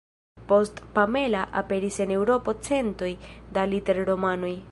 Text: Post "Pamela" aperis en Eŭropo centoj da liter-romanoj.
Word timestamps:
Post 0.51 0.79
"Pamela" 0.95 1.43
aperis 1.61 1.99
en 2.07 2.15
Eŭropo 2.17 2.57
centoj 2.69 3.13
da 3.59 3.69
liter-romanoj. 3.75 4.55